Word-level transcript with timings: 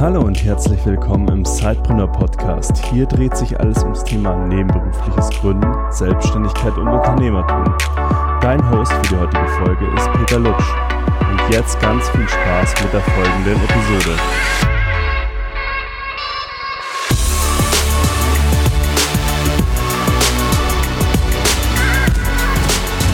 Hallo 0.00 0.22
und 0.22 0.42
herzlich 0.42 0.86
willkommen 0.86 1.28
im 1.28 1.44
Sidepreneur 1.44 2.10
Podcast. 2.10 2.74
Hier 2.86 3.04
dreht 3.04 3.36
sich 3.36 3.60
alles 3.60 3.82
ums 3.82 4.02
Thema 4.02 4.34
nebenberufliches 4.46 5.28
Gründen, 5.28 5.70
Selbstständigkeit 5.90 6.74
und 6.78 6.88
Unternehmertum. 6.88 7.64
Dein 8.40 8.70
Host 8.70 8.90
für 8.94 9.02
die 9.02 9.16
heutige 9.16 9.46
Folge 9.62 9.84
ist 9.94 10.10
Peter 10.12 10.38
Lutsch. 10.38 10.64
Und 11.30 11.52
jetzt 11.52 11.78
ganz 11.80 12.08
viel 12.08 12.26
Spaß 12.26 12.82
mit 12.82 12.94
der 12.94 13.02
folgenden 13.02 13.56
Episode. 13.56 14.16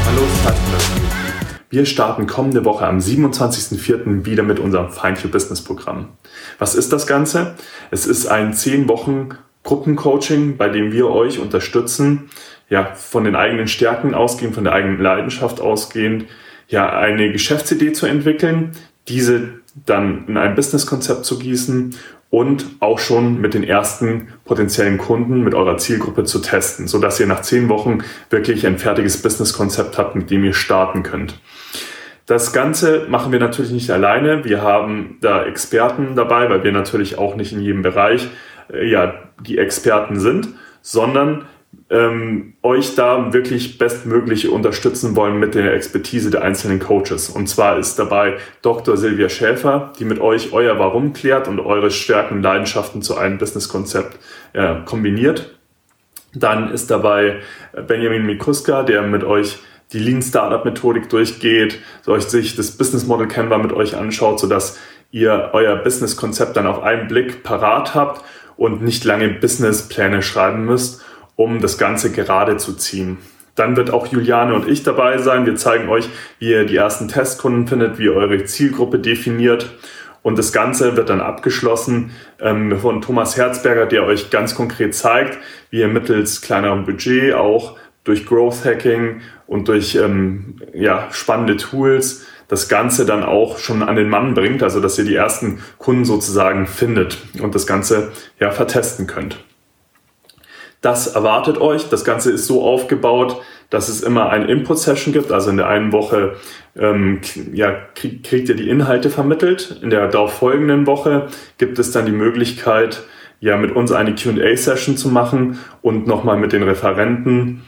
Hallo 0.04 0.22
Sidepreneur. 0.44 0.96
Wir 1.68 1.84
starten 1.84 2.28
kommende 2.28 2.64
Woche 2.64 2.86
am 2.86 2.98
27.04. 2.98 4.24
wieder 4.24 4.44
mit 4.44 4.60
unserem 4.60 4.88
Find 4.88 5.22
Your 5.24 5.32
Business 5.32 5.60
Programm. 5.60 6.10
Was 6.58 6.74
ist 6.74 6.92
das 6.92 7.06
Ganze? 7.06 7.54
Es 7.90 8.06
ist 8.06 8.26
ein 8.26 8.54
10 8.54 8.88
Wochen 8.88 9.30
Gruppencoaching, 9.62 10.56
bei 10.56 10.68
dem 10.68 10.92
wir 10.92 11.08
euch 11.08 11.38
unterstützen, 11.38 12.30
ja, 12.68 12.94
von 12.94 13.24
den 13.24 13.36
eigenen 13.36 13.68
Stärken 13.68 14.14
ausgehend, 14.14 14.54
von 14.54 14.64
der 14.64 14.72
eigenen 14.72 15.00
Leidenschaft 15.00 15.60
ausgehend, 15.60 16.26
ja, 16.68 16.88
eine 16.88 17.32
Geschäftsidee 17.32 17.92
zu 17.92 18.06
entwickeln, 18.06 18.72
diese 19.08 19.60
dann 19.84 20.26
in 20.26 20.36
ein 20.36 20.54
Businesskonzept 20.54 21.24
zu 21.24 21.38
gießen 21.38 21.96
und 22.30 22.66
auch 22.80 22.98
schon 22.98 23.40
mit 23.40 23.54
den 23.54 23.62
ersten 23.62 24.28
potenziellen 24.44 24.98
Kunden, 24.98 25.42
mit 25.42 25.54
eurer 25.54 25.78
Zielgruppe 25.78 26.24
zu 26.24 26.40
testen, 26.40 26.88
so 26.88 26.98
dass 26.98 27.20
ihr 27.20 27.26
nach 27.26 27.42
zehn 27.42 27.68
Wochen 27.68 27.98
wirklich 28.30 28.66
ein 28.66 28.78
fertiges 28.78 29.20
Businesskonzept 29.22 29.98
habt, 29.98 30.16
mit 30.16 30.30
dem 30.30 30.44
ihr 30.44 30.54
starten 30.54 31.02
könnt. 31.02 31.38
Das 32.26 32.52
Ganze 32.52 33.06
machen 33.08 33.30
wir 33.30 33.38
natürlich 33.38 33.70
nicht 33.70 33.90
alleine. 33.90 34.44
Wir 34.44 34.60
haben 34.60 35.18
da 35.20 35.44
Experten 35.44 36.16
dabei, 36.16 36.50
weil 36.50 36.64
wir 36.64 36.72
natürlich 36.72 37.18
auch 37.18 37.36
nicht 37.36 37.52
in 37.52 37.60
jedem 37.60 37.82
Bereich 37.82 38.28
äh, 38.72 38.88
ja 38.90 39.14
die 39.40 39.58
Experten 39.58 40.18
sind, 40.18 40.48
sondern 40.82 41.44
ähm, 41.88 42.54
euch 42.62 42.96
da 42.96 43.32
wirklich 43.32 43.78
bestmöglich 43.78 44.48
unterstützen 44.48 45.14
wollen 45.14 45.38
mit 45.38 45.54
der 45.54 45.72
Expertise 45.72 46.30
der 46.30 46.42
einzelnen 46.42 46.80
Coaches. 46.80 47.28
Und 47.28 47.48
zwar 47.48 47.78
ist 47.78 47.96
dabei 47.96 48.38
Dr. 48.62 48.96
Silvia 48.96 49.28
Schäfer, 49.28 49.92
die 49.98 50.04
mit 50.04 50.18
euch 50.18 50.52
euer 50.52 50.80
Warum 50.80 51.12
klärt 51.12 51.46
und 51.46 51.60
eure 51.60 51.92
Stärken 51.92 52.38
und 52.38 52.42
Leidenschaften 52.42 53.02
zu 53.02 53.16
einem 53.16 53.38
Businesskonzept 53.38 54.18
äh, 54.52 54.76
kombiniert. 54.84 55.56
Dann 56.34 56.72
ist 56.72 56.90
dabei 56.90 57.36
Benjamin 57.86 58.26
Mikuska, 58.26 58.82
der 58.82 59.02
mit 59.02 59.22
euch 59.22 59.58
die 59.92 59.98
Lean 59.98 60.22
Startup 60.22 60.64
Methodik 60.64 61.08
durchgeht, 61.08 61.78
euch 62.06 62.24
sich 62.24 62.56
das 62.56 62.72
Business 62.72 63.06
Model 63.06 63.28
Canva 63.28 63.58
mit 63.58 63.72
euch 63.72 63.96
anschaut, 63.96 64.40
sodass 64.40 64.78
ihr 65.10 65.50
euer 65.52 65.76
Business 65.76 66.16
Konzept 66.16 66.56
dann 66.56 66.66
auf 66.66 66.82
einen 66.82 67.08
Blick 67.08 67.42
parat 67.42 67.94
habt 67.94 68.24
und 68.56 68.82
nicht 68.82 69.04
lange 69.04 69.28
Businesspläne 69.28 70.22
schreiben 70.22 70.64
müsst 70.64 71.02
um 71.36 71.60
das 71.60 71.78
Ganze 71.78 72.10
gerade 72.10 72.56
zu 72.56 72.74
ziehen. 72.74 73.18
Dann 73.54 73.76
wird 73.76 73.90
auch 73.90 74.06
Juliane 74.06 74.54
und 74.54 74.68
ich 74.68 74.82
dabei 74.82 75.18
sein. 75.18 75.46
Wir 75.46 75.56
zeigen 75.56 75.88
euch, 75.88 76.08
wie 76.38 76.50
ihr 76.50 76.64
die 76.64 76.76
ersten 76.76 77.08
Testkunden 77.08 77.66
findet, 77.66 77.98
wie 77.98 78.04
ihr 78.04 78.14
eure 78.14 78.44
Zielgruppe 78.44 78.98
definiert. 78.98 79.70
Und 80.22 80.36
das 80.36 80.52
Ganze 80.52 80.96
wird 80.96 81.08
dann 81.08 81.20
abgeschlossen 81.20 82.10
ähm, 82.40 82.78
von 82.80 83.00
Thomas 83.00 83.36
Herzberger, 83.36 83.86
der 83.86 84.02
euch 84.04 84.30
ganz 84.30 84.54
konkret 84.54 84.94
zeigt, 84.94 85.38
wie 85.70 85.80
ihr 85.80 85.88
mittels 85.88 86.42
kleinerem 86.42 86.84
Budget 86.84 87.34
auch 87.34 87.78
durch 88.06 88.24
Growth 88.24 88.64
Hacking 88.64 89.20
und 89.46 89.68
durch 89.68 89.96
ähm, 89.96 90.62
ja, 90.72 91.08
spannende 91.10 91.56
Tools 91.56 92.24
das 92.48 92.68
Ganze 92.68 93.04
dann 93.04 93.24
auch 93.24 93.58
schon 93.58 93.82
an 93.82 93.96
den 93.96 94.08
Mann 94.08 94.34
bringt, 94.34 94.62
also 94.62 94.80
dass 94.80 94.98
ihr 94.98 95.04
die 95.04 95.16
ersten 95.16 95.60
Kunden 95.78 96.04
sozusagen 96.04 96.66
findet 96.66 97.18
und 97.42 97.54
das 97.54 97.66
Ganze 97.66 98.12
ja 98.38 98.52
vertesten 98.52 99.06
könnt. 99.06 99.36
Das 100.80 101.08
erwartet 101.08 101.60
euch. 101.60 101.88
Das 101.88 102.04
Ganze 102.04 102.30
ist 102.30 102.46
so 102.46 102.62
aufgebaut, 102.62 103.42
dass 103.70 103.88
es 103.88 104.02
immer 104.02 104.28
eine 104.28 104.46
Input-Session 104.46 105.12
gibt. 105.12 105.32
Also 105.32 105.50
in 105.50 105.56
der 105.56 105.66
einen 105.68 105.90
Woche 105.90 106.36
ähm, 106.76 107.20
ja, 107.52 107.72
krieg, 107.96 108.22
kriegt 108.22 108.48
ihr 108.48 108.54
die 108.54 108.68
Inhalte 108.68 109.10
vermittelt. 109.10 109.80
In 109.82 109.90
der 109.90 110.06
darauf 110.06 110.34
folgenden 110.34 110.86
Woche 110.86 111.26
gibt 111.58 111.80
es 111.80 111.90
dann 111.90 112.06
die 112.06 112.12
Möglichkeit, 112.12 113.02
ja, 113.40 113.56
mit 113.56 113.74
uns 113.74 113.90
eine 113.90 114.14
Q&A-Session 114.14 114.96
zu 114.96 115.08
machen 115.08 115.58
und 115.82 116.06
nochmal 116.06 116.36
mit 116.36 116.52
den 116.52 116.62
Referenten 116.62 117.64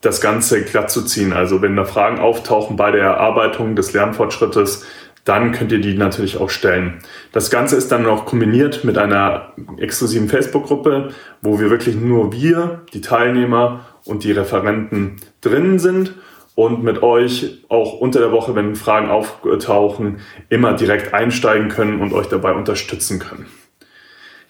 das 0.00 0.20
Ganze 0.20 0.62
glatt 0.62 0.90
zu 0.90 1.02
ziehen. 1.02 1.32
Also 1.32 1.62
wenn 1.62 1.76
da 1.76 1.84
Fragen 1.84 2.18
auftauchen 2.18 2.76
bei 2.76 2.90
der 2.90 3.02
Erarbeitung 3.02 3.74
des 3.76 3.92
Lernfortschrittes, 3.92 4.86
dann 5.24 5.52
könnt 5.52 5.72
ihr 5.72 5.80
die 5.80 5.94
natürlich 5.94 6.38
auch 6.38 6.48
stellen. 6.48 7.00
Das 7.32 7.50
Ganze 7.50 7.76
ist 7.76 7.92
dann 7.92 8.02
noch 8.02 8.24
kombiniert 8.24 8.84
mit 8.84 8.96
einer 8.96 9.52
exklusiven 9.76 10.28
Facebook-Gruppe, 10.28 11.10
wo 11.42 11.60
wir 11.60 11.68
wirklich 11.68 11.96
nur 11.96 12.32
wir, 12.32 12.82
die 12.94 13.02
Teilnehmer 13.02 13.84
und 14.06 14.24
die 14.24 14.32
Referenten 14.32 15.16
drin 15.42 15.78
sind 15.78 16.14
und 16.54 16.82
mit 16.82 17.02
euch 17.02 17.64
auch 17.68 18.00
unter 18.00 18.20
der 18.20 18.32
Woche, 18.32 18.54
wenn 18.54 18.74
Fragen 18.74 19.10
auftauchen, 19.10 20.20
immer 20.48 20.72
direkt 20.72 21.12
einsteigen 21.12 21.68
können 21.68 22.00
und 22.00 22.14
euch 22.14 22.26
dabei 22.26 22.52
unterstützen 22.52 23.18
können. 23.18 23.46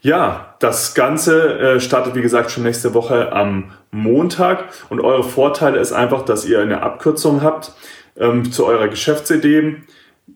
Ja, 0.00 0.54
das 0.60 0.94
Ganze 0.94 1.58
äh, 1.58 1.80
startet 1.80 2.14
wie 2.14 2.22
gesagt 2.22 2.50
schon 2.50 2.62
nächste 2.62 2.94
Woche 2.94 3.32
am 3.32 3.72
Montag 3.90 4.64
und 4.90 5.00
eure 5.00 5.24
Vorteile 5.24 5.78
ist 5.78 5.92
einfach, 5.92 6.24
dass 6.24 6.44
ihr 6.44 6.60
eine 6.60 6.82
Abkürzung 6.82 7.42
habt 7.42 7.72
ähm, 8.16 8.52
zu 8.52 8.66
eurer 8.66 8.88
Geschäftsidee 8.88 9.82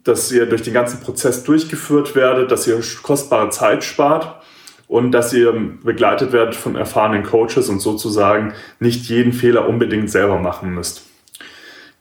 dass 0.04 0.32
ihr 0.32 0.46
durch 0.46 0.62
den 0.62 0.74
ganzen 0.74 1.00
Prozess 1.00 1.44
durchgeführt 1.44 2.14
werdet, 2.14 2.50
dass 2.50 2.66
ihr 2.66 2.80
kostbare 3.02 3.50
Zeit 3.50 3.84
spart 3.84 4.42
und 4.88 5.12
dass 5.12 5.32
ihr 5.32 5.52
begleitet 5.82 6.32
werdet 6.32 6.54
von 6.54 6.76
erfahrenen 6.76 7.22
Coaches 7.22 7.68
und 7.68 7.80
sozusagen 7.80 8.54
nicht 8.80 9.08
jeden 9.08 9.32
Fehler 9.32 9.68
unbedingt 9.68 10.10
selber 10.10 10.38
machen 10.38 10.74
müsst. 10.74 11.04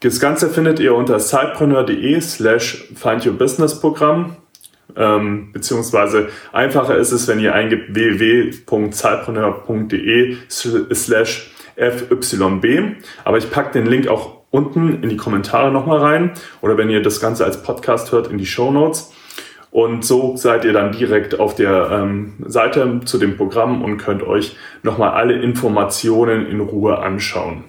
Das 0.00 0.18
Ganze 0.18 0.50
findet 0.50 0.80
ihr 0.80 0.94
unter 0.94 1.20
sidepreneur.de 1.20 2.20
slash 2.20 2.88
findyourbusinessprogramm 2.96 4.36
ähm, 4.96 5.52
beziehungsweise 5.52 6.30
einfacher 6.52 6.96
ist 6.96 7.12
es, 7.12 7.28
wenn 7.28 7.38
ihr 7.40 7.54
eingibt 7.54 7.94
www.zeitpreneur.de 7.94 10.36
slash 10.48 11.52
fyb. 11.76 12.96
Aber 13.24 13.38
ich 13.38 13.50
packe 13.50 13.72
den 13.72 13.86
Link 13.86 14.08
auch 14.08 14.42
unten 14.50 15.02
in 15.02 15.08
die 15.08 15.16
Kommentare 15.16 15.72
nochmal 15.72 15.98
rein 15.98 16.32
oder 16.60 16.76
wenn 16.76 16.90
ihr 16.90 17.02
das 17.02 17.20
Ganze 17.20 17.44
als 17.44 17.62
Podcast 17.62 18.12
hört, 18.12 18.26
in 18.28 18.38
die 18.38 18.46
Show 18.46 18.70
Notes. 18.70 19.12
Und 19.70 20.04
so 20.04 20.36
seid 20.36 20.66
ihr 20.66 20.74
dann 20.74 20.92
direkt 20.92 21.40
auf 21.40 21.54
der 21.54 21.88
ähm, 21.90 22.34
Seite 22.46 23.00
zu 23.06 23.16
dem 23.16 23.38
Programm 23.38 23.82
und 23.82 23.96
könnt 23.96 24.22
euch 24.22 24.54
nochmal 24.82 25.12
alle 25.12 25.40
Informationen 25.40 26.46
in 26.46 26.60
Ruhe 26.60 26.98
anschauen. 26.98 27.64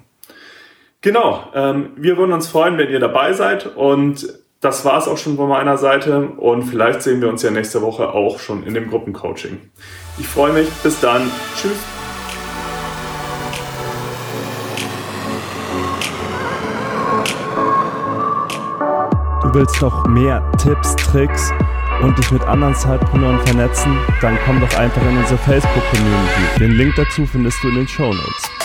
Genau, 1.00 1.50
ähm, 1.56 1.92
wir 1.96 2.18
würden 2.18 2.34
uns 2.34 2.50
freuen, 2.50 2.78
wenn 2.78 2.90
ihr 2.90 3.00
dabei 3.00 3.32
seid 3.32 3.78
und 3.78 4.28
das 4.64 4.86
war 4.86 4.98
es 4.98 5.08
auch 5.08 5.18
schon 5.18 5.36
von 5.36 5.50
meiner 5.50 5.78
Seite 5.78 6.30
und 6.38 6.64
vielleicht 6.64 7.02
sehen 7.02 7.22
wir 7.22 7.28
uns 7.28 7.44
ja 7.44 7.52
nächste 7.52 7.82
Woche 7.82 8.10
auch 8.10 8.40
schon 8.40 8.64
in 8.64 8.74
dem 8.74 8.90
Gruppencoaching. 8.90 9.60
Ich 10.18 10.28
freue 10.28 10.54
mich, 10.54 10.70
bis 10.82 11.00
dann, 11.02 11.30
tschüss. 11.56 11.78
willst 19.54 19.80
noch 19.84 20.08
mehr 20.08 20.42
Tipps, 20.58 20.96
Tricks 20.96 21.52
und 22.02 22.18
dich 22.18 22.32
mit 22.32 22.42
anderen 22.44 22.74
Zeitpreneuren 22.74 23.40
vernetzen, 23.46 23.96
dann 24.20 24.36
komm 24.46 24.60
doch 24.60 24.74
einfach 24.80 25.02
in 25.04 25.16
unsere 25.16 25.38
Facebook-Community. 25.38 26.60
Den 26.60 26.72
Link 26.72 26.96
dazu 26.96 27.26
findest 27.28 27.64
du 27.64 27.70
in 27.70 27.76
den 27.76 27.88
Show 27.88 28.12
Notes. 28.12 28.63